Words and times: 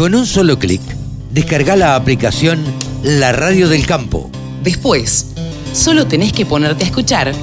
Con 0.00 0.14
un 0.14 0.24
solo 0.24 0.58
clic, 0.58 0.80
descarga 1.30 1.76
la 1.76 1.94
aplicación 1.94 2.64
La 3.02 3.32
Radio 3.32 3.68
del 3.68 3.86
Campo. 3.86 4.30
Después, 4.62 5.34
solo 5.74 6.06
tenés 6.06 6.32
que 6.32 6.46
ponerte 6.46 6.84
a 6.84 6.86
escuchar 6.86 7.34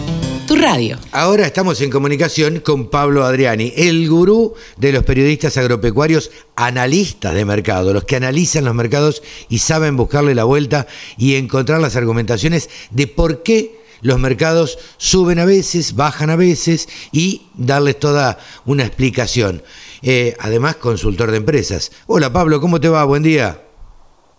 tu 0.48 0.56
radio. 0.56 0.98
Ahora 1.12 1.46
estamos 1.46 1.80
en 1.82 1.92
comunicación 1.92 2.62
con 2.62 2.90
Pablo 2.90 3.26
Adriani, 3.26 3.74
el 3.78 4.10
gurú 4.10 4.56
de 4.76 4.92
los 4.92 5.04
periodistas 5.04 5.56
agropecuarios, 5.58 6.32
analistas 6.56 7.36
de 7.36 7.46
mercado, 7.46 7.94
los 7.94 8.06
que 8.06 8.16
analizan 8.16 8.66
los 8.66 8.74
mercados 8.74 9.22
y 9.50 9.60
saben 9.60 9.96
buscarle 9.96 10.34
la 10.34 10.46
vuelta 10.46 10.88
y 11.16 11.36
encontrar 11.36 11.80
las 11.80 11.96
argumentaciones 11.96 12.72
de 12.90 13.06
por 13.06 13.44
qué 13.44 13.82
los 14.02 14.18
mercados 14.18 14.80
suben 14.98 15.38
a 15.38 15.46
veces, 15.46 15.96
bajan 15.96 16.32
a 16.32 16.36
veces 16.36 16.90
y 17.12 17.44
darles 17.56 18.00
toda 18.00 18.40
una 18.66 18.84
explicación. 18.84 19.62
Eh, 20.02 20.36
además, 20.40 20.76
consultor 20.78 21.32
de 21.32 21.38
empresas. 21.38 21.92
Hola 22.08 22.32
Pablo, 22.32 22.62
¿cómo 22.62 22.80
te 22.80 22.90
va? 22.90 23.04
Buen 23.06 23.24
día. 23.24 23.60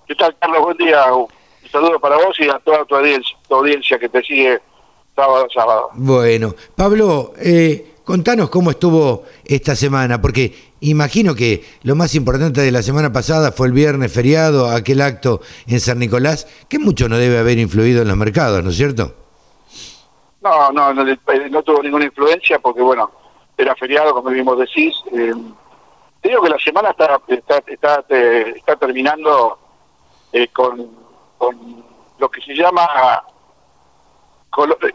¿Qué 0.06 0.14
tal, 0.14 0.34
Carlos? 0.38 0.62
Buen 0.62 0.76
día. 0.76 1.12
Un 1.12 1.28
saludo 1.70 1.98
para 2.00 2.16
vos 2.16 2.38
y 2.38 2.48
a 2.48 2.58
toda 2.60 2.84
tu 2.84 2.94
audiencia, 2.94 3.98
que 3.98 4.08
te 4.08 4.22
sigue 4.22 4.58
sábado 5.14 5.46
a 5.46 5.52
sábado. 5.52 5.90
Bueno, 5.94 6.54
Pablo, 6.74 7.34
eh, 7.38 7.96
contanos 8.04 8.48
cómo 8.48 8.70
estuvo 8.70 9.24
esta 9.44 9.76
semana, 9.76 10.20
porque 10.20 10.70
imagino 10.80 11.34
que 11.34 11.64
lo 11.82 11.94
más 11.94 12.14
importante 12.14 12.62
de 12.62 12.70
la 12.70 12.82
semana 12.82 13.12
pasada 13.12 13.52
fue 13.52 13.66
el 13.66 13.74
viernes 13.74 14.12
feriado, 14.12 14.70
aquel 14.70 15.02
acto 15.02 15.42
en 15.66 15.80
San 15.80 15.98
Nicolás, 15.98 16.46
que 16.68 16.78
mucho 16.78 17.08
no 17.08 17.18
debe 17.18 17.38
haber 17.38 17.58
influido 17.58 18.02
en 18.02 18.08
los 18.08 18.16
mercados, 18.16 18.64
¿no 18.64 18.70
es 18.70 18.76
cierto? 18.76 19.14
No, 20.40 20.72
no, 20.72 20.94
no, 20.94 21.04
no 21.04 21.62
tuvo 21.62 21.82
ninguna 21.82 22.06
influencia 22.06 22.58
porque, 22.60 22.80
bueno, 22.80 23.10
era 23.58 23.74
feriado, 23.74 24.14
como 24.14 24.30
mismo 24.30 24.56
decís. 24.56 24.94
Eh, 25.12 25.34
te 26.20 26.28
digo 26.28 26.42
que 26.42 26.50
la 26.50 26.58
semana 26.58 26.90
está, 26.90 27.20
está, 27.28 27.62
está, 27.66 28.04
está 28.08 28.76
terminando 28.76 29.58
eh, 30.32 30.48
con, 30.48 30.88
con, 31.36 31.84
lo 32.18 32.28
que 32.30 32.40
se 32.40 32.54
llama 32.54 33.22
eh, 34.56 34.94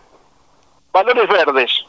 valores 0.92 1.30
verdes, 1.30 1.86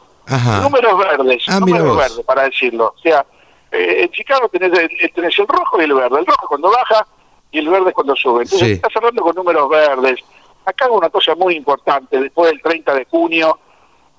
números 0.61 0.97
verdes, 0.97 1.43
ah, 1.47 1.59
números 1.59 1.97
verdes, 1.97 2.25
para 2.25 2.43
decirlo. 2.43 2.93
O 2.95 2.99
sea, 2.99 3.25
eh, 3.71 4.03
en 4.03 4.11
Chicago 4.11 4.47
tenés, 4.49 4.71
tenés, 5.13 5.37
el 5.39 5.47
rojo 5.47 5.81
y 5.81 5.83
el 5.83 5.93
verde. 5.93 6.19
El 6.19 6.25
rojo 6.25 6.47
cuando 6.47 6.71
baja 6.71 7.05
y 7.51 7.59
el 7.59 7.69
verde 7.69 7.91
cuando 7.93 8.15
sube. 8.15 8.43
Entonces, 8.43 8.69
estás 8.69 8.95
hablando 8.95 9.21
con 9.21 9.35
números 9.35 9.69
verdes 9.69 10.23
Acá 10.65 10.89
una 10.89 11.09
cosa 11.09 11.35
muy 11.35 11.55
importante, 11.55 12.19
después 12.19 12.51
del 12.51 12.61
30 12.61 12.95
de 12.95 13.05
junio, 13.05 13.59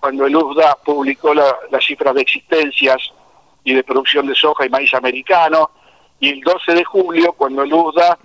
cuando 0.01 0.27
el 0.27 0.37
USDA 0.37 0.77
publicó 0.85 1.35
las 1.35 1.85
cifras 1.85 2.15
de 2.15 2.23
existencias 2.23 3.13
y 3.65 3.75
de 3.75 3.83
producción 3.83 4.27
de 4.27 4.35
soja 4.35 4.67
y 4.67 4.69
maíz 4.69 4.95
americano, 4.95 5.71
y 6.21 6.31
el 6.31 6.41
12 6.41 6.75
de 6.75 6.85
julio, 6.85 7.33
cuando 7.33 7.63
el 7.63 7.73
USDA 7.73 8.19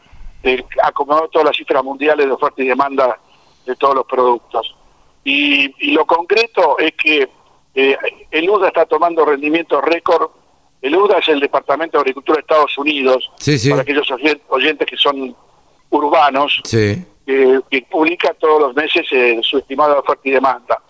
eh, 0.43 0.63
acomodó 0.83 1.27
todas 1.27 1.47
las 1.47 1.57
cifras 1.57 1.83
mundiales 1.83 2.25
de 2.25 2.31
oferta 2.31 2.61
y 2.61 2.67
demanda 2.67 3.17
de 3.65 3.75
todos 3.75 3.95
los 3.95 4.05
productos. 4.05 4.75
Y, 5.23 5.93
lo 5.93 6.05
concreto 6.05 6.77
es 6.79 6.93
que 6.93 7.29
eh, 7.75 7.97
el 8.31 8.49
USDA 8.49 8.67
está 8.67 8.85
tomando 8.85 9.25
rendimientos 9.25 9.83
récord. 9.83 10.29
El 10.81 10.95
USDA 10.95 11.19
es 11.19 11.29
el 11.29 11.39
Departamento 11.39 11.97
de 11.97 12.01
Agricultura 12.01 12.37
de 12.37 12.41
Estados 12.41 12.77
Unidos, 12.77 13.31
para 13.69 13.81
aquellos 13.81 14.07
oyentes 14.49 14.87
que 14.87 14.97
son 14.97 15.35
urbanos. 15.89 16.61
Sí 16.63 17.05
que 17.25 17.85
publica 17.89 18.33
todos 18.33 18.61
los 18.61 18.75
meses 18.75 19.05
eh, 19.11 19.39
su 19.43 19.57
estimado 19.57 19.93
de 19.93 19.99
oferta 19.99 20.21
y 20.23 20.31
demanda. 20.31 20.81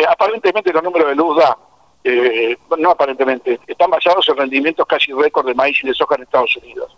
Eh, 0.00 0.06
aparentemente 0.08 0.72
los 0.72 0.82
números 0.82 1.08
de 1.08 1.14
luz 1.14 1.36
da, 1.36 1.58
eh, 2.04 2.56
no 2.78 2.90
aparentemente, 2.92 3.60
están 3.66 3.90
basados 3.90 4.26
en 4.30 4.36
rendimientos 4.36 4.86
casi 4.86 5.12
récord 5.12 5.46
de 5.46 5.54
maíz 5.54 5.78
y 5.84 5.88
de 5.88 5.94
soja 5.94 6.14
en 6.14 6.22
Estados 6.22 6.56
Unidos. 6.56 6.96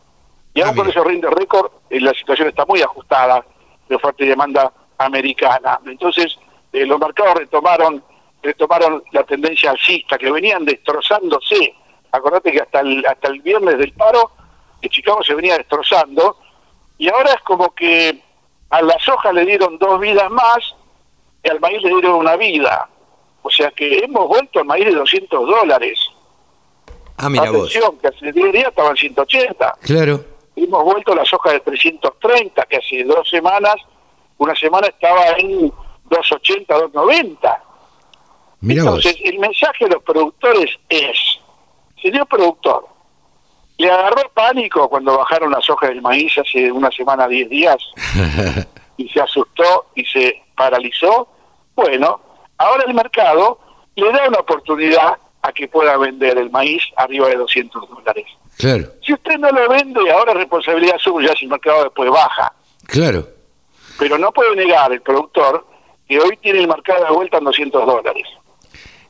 Y 0.54 0.60
aún 0.60 0.76
con 0.76 0.88
ese 0.88 1.02
rinde 1.02 1.28
récord, 1.30 1.72
la 1.90 2.12
situación 2.12 2.48
está 2.48 2.64
muy 2.64 2.80
ajustada 2.80 3.44
de 3.88 3.96
oferta 3.96 4.22
y 4.22 4.28
demanda 4.28 4.72
americana. 4.98 5.80
Entonces, 5.86 6.38
los 6.72 6.98
mercados 7.00 7.34
retomaron 7.34 8.04
retomaron 8.42 9.02
la 9.12 9.22
tendencia 9.24 9.70
alcista, 9.70 10.18
que 10.18 10.30
venían 10.30 10.64
destrozándose. 10.64 11.74
Acordate 12.10 12.52
que 12.52 12.60
hasta 12.60 12.80
el, 12.80 13.04
hasta 13.06 13.28
el 13.28 13.40
viernes 13.40 13.78
del 13.78 13.92
paro, 13.92 14.32
que 14.80 14.88
Chicago 14.88 15.22
se 15.22 15.34
venía 15.34 15.56
destrozando, 15.56 16.36
y 16.98 17.08
ahora 17.08 17.32
es 17.32 17.40
como 17.42 17.72
que 17.74 18.20
a 18.70 18.82
la 18.82 18.98
soja 18.98 19.32
le 19.32 19.44
dieron 19.44 19.78
dos 19.78 20.00
vidas 20.00 20.30
más 20.30 20.74
y 21.44 21.50
al 21.50 21.60
maíz 21.60 21.82
le 21.82 21.90
dieron 21.90 22.14
una 22.14 22.36
vida. 22.36 22.88
O 23.42 23.50
sea 23.50 23.70
que 23.70 23.98
hemos 23.98 24.28
vuelto 24.28 24.60
al 24.60 24.66
maíz 24.66 24.86
de 24.86 24.94
200 24.94 25.46
dólares. 25.46 25.98
Ah, 27.16 27.28
mira 27.28 27.48
Atención, 27.48 27.98
que 27.98 28.08
hace 28.08 28.32
10 28.32 28.52
días 28.52 28.68
estaban 28.68 28.96
180. 28.96 29.74
Claro. 29.82 30.24
Hemos 30.56 30.84
vuelto 30.84 31.12
a 31.12 31.16
la 31.16 31.24
soja 31.24 31.52
de 31.52 31.60
330, 31.60 32.62
que 32.64 32.76
hace 32.76 33.04
dos 33.04 33.28
semanas, 33.28 33.74
una 34.38 34.54
semana 34.54 34.86
estaba 34.88 35.28
en 35.38 35.72
280, 36.10 36.74
290. 36.74 37.62
Mira 38.60 38.82
Entonces, 38.82 39.16
el 39.24 39.38
mensaje 39.38 39.84
de 39.86 39.90
los 39.90 40.02
productores 40.02 40.70
es, 40.88 41.18
señor 42.00 42.26
productor, 42.26 42.86
le 43.78 43.90
agarró 43.90 44.30
pánico 44.32 44.88
cuando 44.88 45.18
bajaron 45.18 45.50
las 45.50 45.68
hojas 45.68 45.88
del 45.90 46.02
maíz 46.02 46.36
hace 46.38 46.70
una 46.70 46.90
semana, 46.90 47.26
diez 47.26 47.48
días, 47.48 47.78
y 48.96 49.08
se 49.08 49.20
asustó 49.20 49.86
y 49.94 50.04
se 50.04 50.42
paralizó. 50.56 51.28
Bueno, 51.74 52.20
ahora 52.58 52.84
el 52.86 52.94
mercado 52.94 53.58
le 53.96 54.12
da 54.12 54.28
una 54.28 54.38
oportunidad 54.38 55.16
a 55.42 55.52
que 55.52 55.68
pueda 55.68 55.96
vender 55.96 56.38
el 56.38 56.50
maíz 56.50 56.82
arriba 56.96 57.28
de 57.28 57.36
200 57.36 57.88
dólares. 57.88 58.26
Claro. 58.56 58.92
Si 59.04 59.12
usted 59.12 59.38
no 59.38 59.50
lo 59.50 59.68
vende, 59.68 60.10
ahora 60.12 60.32
es 60.32 60.38
responsabilidad 60.38 60.98
suya 60.98 61.34
si 61.36 61.46
el 61.46 61.50
mercado 61.50 61.84
después 61.84 62.10
baja. 62.10 62.52
Claro. 62.86 63.28
Pero 63.98 64.18
no 64.18 64.32
puede 64.32 64.54
negar 64.56 64.92
el 64.92 65.00
productor 65.02 65.66
que 66.08 66.18
hoy 66.18 66.36
tiene 66.40 66.60
el 66.60 66.68
mercado 66.68 67.04
de 67.04 67.12
vuelta 67.12 67.38
en 67.38 67.44
200 67.44 67.86
dólares. 67.86 68.24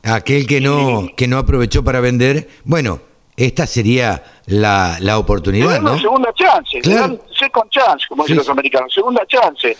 Aquel 0.03 0.47
que 0.47 0.59
no, 0.59 1.07
que 1.15 1.27
no 1.27 1.37
aprovechó 1.37 1.83
para 1.83 1.99
vender, 2.01 2.49
bueno, 2.63 2.99
esta 3.37 3.65
sería 3.65 4.23
la, 4.47 4.97
la 4.99 5.17
oportunidad, 5.17 5.81
¿no? 5.81 5.97
segunda 5.97 6.33
chance, 6.33 6.79
claro. 6.81 7.19
second 7.37 7.69
chance, 7.69 8.05
como 8.07 8.23
dicen 8.23 8.37
los 8.37 8.49
americanos, 8.49 8.93
segunda 8.93 9.25
chance. 9.25 9.75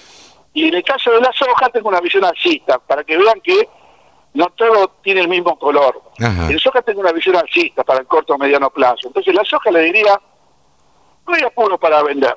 Y 0.54 0.68
en 0.68 0.76
el 0.76 0.84
caso 0.84 1.12
de 1.12 1.22
la 1.22 1.32
soja 1.34 1.70
tengo 1.70 1.90
una 1.90 2.00
visión 2.00 2.24
alcista, 2.24 2.78
para 2.80 3.04
que 3.04 3.18
vean 3.18 3.42
que 3.42 3.68
no 4.36 4.50
todo 4.50 4.92
tiene 5.02 5.22
el 5.22 5.28
mismo 5.28 5.58
color. 5.58 6.02
En 6.20 6.60
soja 6.60 6.82
tengo 6.82 7.02
una 7.02 7.12
visión 7.12 7.36
alcista 7.36 7.84
para 7.84 8.00
el 8.00 8.08
corto 8.08 8.34
o 8.34 8.38
mediano 8.38 8.70
plazo. 8.70 9.08
Entonces 9.08 9.34
la 9.34 9.44
soja 9.44 9.72
le 9.72 9.82
diría, 9.82 10.20
no 11.28 11.34
hay 11.34 11.44
apuro 11.44 11.78
para 11.78 12.04
vender. 12.04 12.36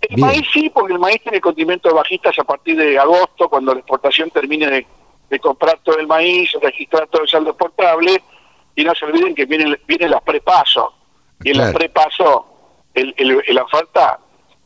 El 0.00 0.18
maíz 0.18 0.46
sí, 0.52 0.70
porque 0.70 0.94
el 0.94 0.98
maíz 0.98 1.22
tiene 1.22 1.40
condimentos 1.40 1.92
bajistas 1.92 2.38
a 2.38 2.44
partir 2.44 2.76
de 2.76 2.98
agosto, 2.98 3.48
cuando 3.48 3.74
la 3.74 3.80
exportación 3.80 4.30
termine 4.30 4.66
de, 4.66 4.86
de 5.28 5.38
comprar 5.38 5.78
todo 5.82 5.98
el 5.98 6.06
maíz, 6.06 6.50
registrar 6.60 7.06
todo 7.08 7.22
el 7.22 7.28
saldo 7.28 7.50
exportable, 7.50 8.22
y 8.74 8.84
no 8.84 8.94
se 8.94 9.04
olviden 9.04 9.34
que 9.34 9.44
vienen, 9.44 9.78
vienen 9.86 10.10
las 10.10 10.22
prepasos, 10.22 10.88
y 11.42 11.50
en 11.50 11.58
las 11.58 11.74
prepasos 11.74 12.42
el, 12.94 13.14
la 13.48 13.62
oferta 13.62 14.18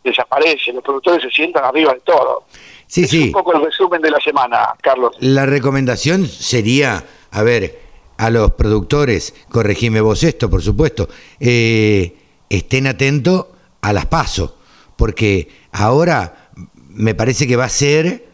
desaparece, 0.05 0.73
los 0.73 0.85
productores 0.85 1.23
se 1.23 1.31
sientan 1.31 1.65
arriba 1.65 1.95
de 1.95 2.01
todo. 2.01 2.45
Sí, 2.87 3.05
es 3.05 3.11
sí. 3.11 3.23
un 3.25 3.33
poco 3.33 3.55
el 3.55 3.65
resumen 3.65 4.01
de 4.01 4.11
la 4.11 4.21
semana, 4.21 4.75
Carlos. 4.81 5.17
La 5.19 5.47
recomendación 5.47 6.29
sería, 6.29 7.05
a 7.31 7.43
ver, 7.43 7.81
a 8.19 8.31
los 8.31 8.53
productores, 8.53 9.35
corregime 9.51 10.01
vos 10.01 10.23
esto, 10.23 10.49
por 10.49 10.63
supuesto, 10.63 11.09
eh, 11.41 12.15
estén 12.49 12.87
atentos 12.87 13.47
a 13.81 13.93
las 13.93 14.07
pasos, 14.07 14.55
porque 14.97 15.49
ahora 15.73 16.51
me 16.91 17.15
parece 17.15 17.47
que 17.47 17.57
va 17.57 17.65
a 17.65 17.71
ser 17.71 18.27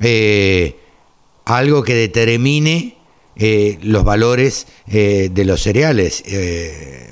eh, 0.00 0.76
algo 1.44 1.82
que 1.82 1.94
determine 1.94 2.96
eh, 3.36 3.78
los 3.82 4.04
valores 4.04 4.66
de 4.86 5.44
los 5.46 5.62
cereales 5.62 6.22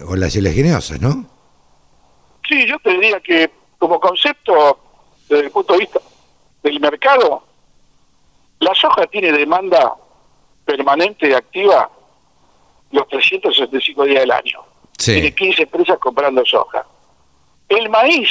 o 0.06 0.16
las 0.16 0.37
oleaginosas, 0.37 1.00
¿no? 1.00 1.27
Sí, 2.47 2.66
yo 2.66 2.78
te 2.81 2.91
diría 2.91 3.21
que 3.21 3.51
como 3.80 3.98
concepto, 3.98 4.78
desde 5.28 5.47
el 5.47 5.50
punto 5.50 5.72
de 5.72 5.80
vista 5.80 6.00
del 6.62 6.78
mercado, 6.78 7.42
la 8.60 8.72
soja 8.74 9.09
tiene 9.09 9.32
demanda 9.32 9.97
permanente 10.65 11.28
y 11.28 11.32
activa 11.32 11.91
los 12.92 13.09
365 13.09 14.04
días 14.04 14.21
del 14.21 14.30
año. 14.30 14.60
Tiene 14.97 15.34
15 15.34 15.62
empresas 15.62 15.98
comprando 15.98 16.44
soja. 16.44 16.86
El 17.68 17.88
maíz, 17.88 18.28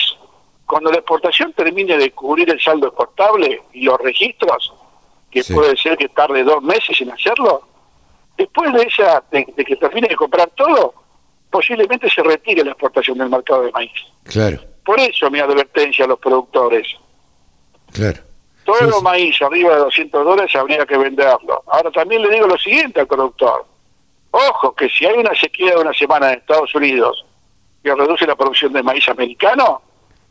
cuando 0.66 0.92
la 0.92 1.00
exportación 1.00 1.52
termine 1.52 1.98
de 1.98 2.12
cubrir 2.12 2.50
el 2.50 2.62
saldo 2.62 2.88
exportable 2.88 3.62
y 3.74 3.84
los 3.84 4.00
registros, 4.00 4.74
que 5.30 5.44
puede 5.44 5.76
ser 5.76 5.98
que 5.98 6.08
tarde 6.10 6.44
dos 6.44 6.62
meses 6.62 7.02
en 7.02 7.12
hacerlo, 7.12 7.64
Después 8.40 8.72
de 8.72 8.84
esa 8.84 9.22
de, 9.32 9.46
que 9.46 9.76
termine 9.76 10.08
de 10.08 10.16
comprar 10.16 10.50
todo, 10.56 10.94
posiblemente 11.52 12.10
se 12.10 12.24
retire 12.24 12.64
la 12.64 12.72
exportación 12.72 13.18
del 13.18 13.28
mercado 13.28 13.64
de 13.64 13.72
maíz. 13.74 13.92
Claro. 14.24 14.62
Por 14.84 15.00
eso 15.00 15.30
mi 15.30 15.40
advertencia 15.40 16.06
a 16.06 16.08
los 16.08 16.20
productores. 16.20 16.88
Claro. 17.94 18.20
Todo 18.64 19.02
maíz 19.02 19.42
arriba 19.42 19.74
de 19.76 19.82
200 19.82 20.24
dólares 20.24 20.56
habría 20.56 20.86
que 20.86 20.98
venderlo. 20.98 21.64
Ahora 21.68 21.92
también 21.92 22.22
le 22.22 22.30
digo 22.30 22.48
lo 22.48 22.58
siguiente 22.58 23.00
al 23.00 23.08
productor. 23.08 23.66
Ojo, 24.32 24.76
que 24.76 24.88
si 24.90 25.06
hay 25.06 25.18
una 25.18 25.34
sequía 25.34 25.72
de 25.72 25.82
una 25.82 25.94
semana 25.94 26.32
en 26.32 26.40
Estados 26.40 26.74
Unidos 26.76 27.26
que 27.84 27.96
reduce 27.96 28.28
la 28.28 28.36
producción 28.36 28.74
de 28.74 28.84
maíz 28.84 29.08
americano, 29.10 29.82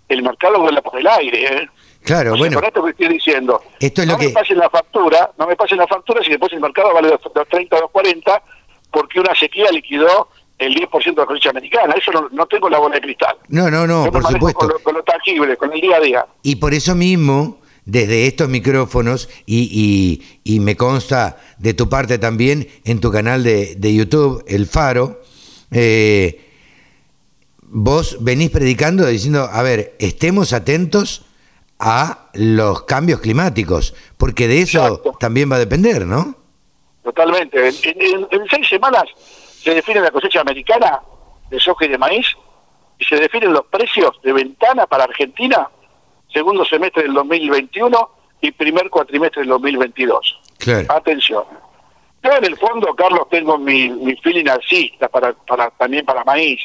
el 0.09 0.23
mercado 0.23 0.61
vuela 0.61 0.81
por 0.81 0.99
el 0.99 1.07
aire. 1.07 1.57
¿eh? 1.57 1.69
Claro, 2.05 2.37
bueno. 2.37 2.61
esto 2.61 2.85
que 2.85 2.91
estoy 2.91 3.09
diciendo, 3.09 3.61
esto 3.81 4.03
es 4.03 4.07
no 4.07 4.15
lo 4.15 4.19
me 4.19 4.27
que... 4.29 4.33
pasen 4.33 4.59
la 4.59 4.71
factura, 4.71 5.31
no 5.37 5.47
me 5.47 5.57
pasen 5.57 5.79
la 5.79 5.87
factura 5.87 6.23
si 6.23 6.31
después 6.31 6.53
el 6.53 6.61
mercado 6.61 6.95
vale 6.95 7.09
de 7.09 7.19
30 7.19 7.77
a 7.77 7.81
240 7.81 8.43
porque 8.91 9.21
una 9.21 9.35
sequía 9.35 9.71
liquidó 9.71 10.29
el 10.59 10.75
10% 10.75 11.05
de 11.05 11.13
la 11.17 11.27
cosecha 11.27 11.51
americana. 11.51 11.95
Eso 11.97 12.11
no, 12.31 12.47
tengo 12.47 12.69
la 12.69 12.79
bola 12.79 12.97
de 12.97 13.01
cristal. 13.01 13.37
No, 13.49 13.71
no, 13.71 13.87
no, 13.87 14.11
por 14.11 14.25
supuesto. 14.25 14.59
Con 14.59 14.69
lo, 14.69 14.79
con 14.81 14.95
lo 14.95 15.03
tangible, 15.03 15.57
con 15.57 15.73
el 15.73 15.81
día 15.81 15.97
a 15.97 16.01
día. 16.01 16.27
Y 16.43 16.57
por 16.57 16.75
eso 16.75 16.95
mismo 16.95 17.59
desde 17.85 18.27
estos 18.27 18.51
micrófonos 18.51 19.31
y, 19.47 20.21
y, 20.45 20.61
me 20.61 20.77
consta 20.77 21.39
de 21.57 21.73
tu 21.73 21.89
parte 21.89 22.19
también 22.19 22.69
en 22.85 23.01
tu 23.01 23.11
canal 23.11 23.43
de, 23.43 23.77
de 23.77 23.95
YouTube, 23.95 24.45
El 24.47 24.67
Faro, 24.67 25.23
eh, 25.71 26.45
vos 27.63 28.19
venís 28.21 28.51
predicando 28.51 29.07
diciendo, 29.07 29.49
a 29.51 29.63
ver, 29.63 29.97
estemos 30.01 30.53
atentos 30.53 31.25
a 31.79 32.29
los 32.35 32.83
cambios 32.83 33.21
climáticos, 33.21 33.95
porque 34.17 34.49
de 34.49 34.61
eso 34.61 35.03
también 35.19 35.51
va 35.51 35.57
a 35.57 35.61
depender, 35.61 36.07
¿no? 36.07 36.37
Totalmente. 37.03 37.69
En, 37.69 37.75
seis 38.51 38.69
semanas 38.69 39.05
se 39.63 39.75
define 39.75 40.01
la 40.01 40.11
cosecha 40.11 40.41
americana 40.41 41.01
de 41.51 41.61
soja 41.61 41.85
y 41.87 41.89
de 41.89 41.99
maíz 41.99 42.27
y 42.99 43.05
se 43.05 43.17
definen 43.17 43.53
los 43.53 43.67
precios 43.67 44.21
de 44.23 44.33
ventana 44.33 44.87
para 44.87 45.05
Argentina 45.05 45.69
segundo 46.33 46.65
semestre 46.65 47.05
del 47.05 47.15
2021 47.15 48.11
y 48.41 48.51
primer 48.53 48.91
cuatrimestre 48.91 49.43
del 49.43 49.51
2022. 49.51 50.41
Atención. 50.89 51.45
Yo 52.23 52.33
en 52.33 52.45
el 52.45 52.57
fondo, 52.57 52.95
Carlos, 52.95 53.29
tengo 53.31 53.59
mi, 53.59 53.89
mi 53.89 54.17
feeling 54.17 54.49
alcista 54.49 55.09
para, 55.09 55.33
para, 55.33 55.71
también 55.71 56.05
para 56.05 56.25
maíz. 56.25 56.61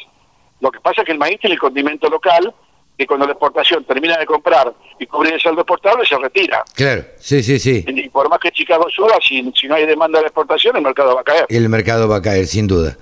Lo 0.60 0.70
que 0.70 0.80
pasa 0.80 1.02
es 1.02 1.06
que 1.06 1.12
el 1.12 1.18
maíz 1.18 1.38
tiene 1.40 1.54
el 1.54 1.60
condimento 1.60 2.08
local 2.08 2.52
que 2.96 3.06
cuando 3.06 3.26
la 3.26 3.32
exportación 3.32 3.84
termina 3.84 4.16
de 4.18 4.26
comprar 4.26 4.72
y 4.98 5.06
cubrir 5.06 5.34
el 5.34 5.40
saldo 5.40 5.62
exportable 5.62 6.06
se 6.06 6.16
retira. 6.16 6.64
Claro, 6.74 7.04
sí, 7.18 7.42
sí, 7.42 7.58
sí. 7.58 7.84
Y 7.86 8.08
por 8.08 8.28
más 8.28 8.38
que 8.38 8.52
Chicago 8.52 8.86
suba, 8.88 9.18
si, 9.26 9.50
si 9.54 9.66
no 9.66 9.74
hay 9.74 9.86
demanda 9.86 10.20
de 10.20 10.26
exportación, 10.26 10.76
el 10.76 10.82
mercado 10.82 11.14
va 11.14 11.22
a 11.22 11.24
caer. 11.24 11.46
El 11.48 11.68
mercado 11.68 12.08
va 12.08 12.16
a 12.16 12.22
caer, 12.22 12.46
sin 12.46 12.66
duda. 12.66 12.96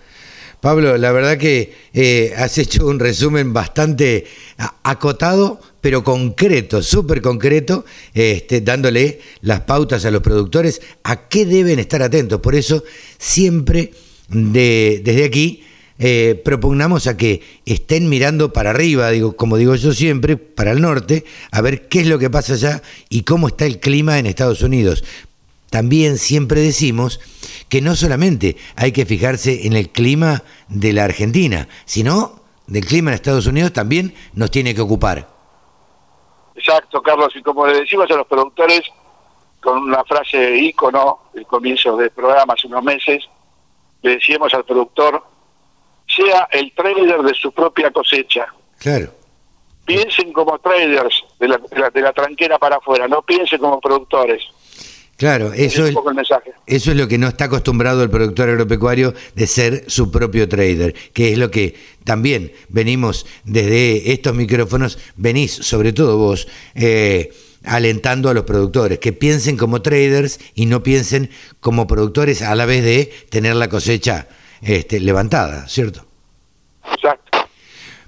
Pablo, 0.63 0.97
la 0.97 1.11
verdad 1.11 1.39
que 1.39 1.75
eh, 1.93 2.35
has 2.37 2.57
hecho 2.57 2.87
un 2.87 3.01
resumen 3.01 3.53
bastante 3.53 4.27
acotado, 4.85 5.59
pero 5.81 6.05
concreto, 6.05 6.83
súper 6.83 7.21
concreto, 7.21 7.85
este, 8.15 8.61
dándole 8.61 9.21
las 9.41 9.63
pautas 9.63 10.05
a 10.05 10.13
los 10.13 10.23
productores 10.23 10.81
a 11.03 11.29
qué 11.29 11.47
deben 11.47 11.81
estar 11.81 12.01
atentos. 12.01 12.41
Por 12.41 12.55
eso, 12.55 12.85
siempre 13.19 13.91
desde 14.29 15.25
aquí 15.25 15.65
eh, 16.05 16.35
propugnamos 16.45 17.07
a 17.07 17.17
que 17.17 17.43
estén 17.65 18.09
mirando 18.09 18.53
para 18.53 18.71
arriba, 18.71 19.11
digo, 19.11 19.37
como 19.37 19.57
digo 19.57 19.77
yo 19.77 19.93
siempre, 19.93 20.37
para 20.37 20.73
el 20.73 20.81
norte, 20.81 21.25
a 21.53 21.61
ver 21.61 21.87
qué 21.87 22.01
es 22.01 22.09
lo 22.09 22.19
que 22.19 22.29
pasa 22.29 22.55
allá 22.55 22.83
y 23.09 23.23
cómo 23.23 23.47
está 23.47 23.67
el 23.67 23.79
clima 23.79 24.19
en 24.19 24.27
Estados 24.27 24.63
Unidos. 24.63 25.05
También 25.71 26.19
siempre 26.19 26.61
decimos 26.61 27.21
que 27.69 27.81
no 27.81 27.95
solamente 27.95 28.57
hay 28.75 28.91
que 28.91 29.07
fijarse 29.07 29.65
en 29.69 29.75
el 29.75 29.91
clima 29.91 30.43
de 30.69 30.93
la 30.93 31.05
Argentina, 31.05 31.69
sino 31.85 32.43
del 32.67 32.85
clima 32.85 33.11
en 33.13 33.15
Estados 33.15 33.47
Unidos 33.47 33.73
también 33.73 34.13
nos 34.35 34.51
tiene 34.51 34.75
que 34.75 34.81
ocupar. 34.81 35.29
Exacto, 36.57 37.01
Carlos, 37.01 37.33
y 37.37 37.43
como 37.43 37.65
le 37.69 37.79
decimos 37.79 38.11
a 38.11 38.17
los 38.17 38.27
productores, 38.27 38.83
con 39.61 39.79
una 39.79 40.03
frase 40.03 40.57
ícono 40.57 41.21
del 41.33 41.47
comienzo 41.47 41.97
del 41.97 42.11
programa 42.11 42.55
hace 42.55 42.67
unos 42.67 42.83
meses, 42.83 43.25
le 44.03 44.17
decíamos 44.17 44.53
al 44.53 44.65
productor, 44.65 45.31
sea 46.15 46.49
el 46.53 46.73
trader 46.73 47.23
de 47.23 47.35
su 47.35 47.53
propia 47.53 47.91
cosecha. 47.91 48.47
Claro. 48.79 49.13
Piensen 49.85 50.33
como 50.33 50.59
traders 50.59 51.25
de 51.41 51.49
la, 51.49 51.61
de 51.93 52.01
la 52.01 52.13
tranquera 52.13 52.59
para 52.59 52.77
afuera, 52.77 53.09
no 53.09 53.23
piensen 53.23 53.59
como 53.59 53.81
productores. 53.81 54.43
Claro, 55.23 55.53
eso 55.53 55.87
es, 55.87 55.95
eso 56.67 56.91
es 56.91 56.97
lo 56.97 57.07
que 57.07 57.17
no 57.17 57.29
está 57.29 57.45
acostumbrado 57.45 58.03
el 58.03 58.11
productor 58.11 58.49
agropecuario 58.49 59.15
de 59.37 59.47
ser 59.47 59.85
su 59.87 60.11
propio 60.11 60.49
trader, 60.49 60.95
que 61.13 61.31
es 61.31 61.39
lo 61.39 61.49
que 61.49 61.77
también 62.03 62.53
venimos 62.69 63.25
desde 63.45 64.13
estos 64.13 64.35
micrófonos, 64.35 64.99
venís, 65.15 65.53
sobre 65.53 65.93
todo 65.93 66.19
vos, 66.19 66.49
eh, 66.75 67.31
alentando 67.63 68.31
a 68.31 68.35
los 68.35 68.43
productores, 68.43 68.99
que 68.99 69.13
piensen 69.13 69.57
como 69.57 69.81
traders 69.81 70.41
y 70.57 70.67
no 70.67 70.83
piensen 70.83 71.31
como 71.61 71.87
productores 71.87 72.43
a 72.43 72.57
la 72.57 72.67
vez 72.67 72.83
de 72.83 73.13
tener 73.29 73.55
la 73.55 73.69
cosecha 73.69 74.27
este, 74.63 75.01
levantada, 75.01 75.69
¿cierto? 75.69 76.07
Exacto. 76.95 77.39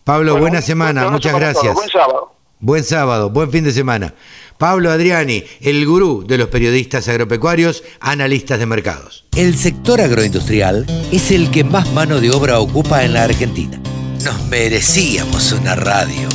Pablo, 0.05 0.39
buena 0.39 0.62
semana, 0.62 1.11
muchas 1.11 1.35
gracias. 1.35 1.75
Buen 1.75 1.89
sábado. 1.89 2.35
Buen 2.61 2.85
sábado, 2.85 3.31
buen 3.31 3.51
fin 3.51 3.65
de 3.65 3.73
semana. 3.73 4.15
Pablo 4.56 4.91
Adriani, 4.91 5.45
el 5.61 5.85
gurú 5.85 6.25
de 6.27 6.39
los 6.39 6.49
periodistas 6.49 7.06
agropecuarios, 7.09 7.85
analistas 8.01 8.59
de 8.59 8.65
mercados. 8.67 9.27
El 9.37 9.56
sector 9.56 10.01
agroindustrial 10.01 10.87
es 11.12 11.31
el 11.31 11.51
que 11.51 11.65
más 11.65 11.93
mano 11.93 12.21
de 12.21 12.31
obra 12.31 12.61
ocupa 12.61 13.05
en 13.05 13.12
la 13.15 13.25
Argentina. 13.25 13.81
Nos 14.25 14.41
merecíamos 14.47 15.53
una 15.53 15.75
radio. 15.75 16.29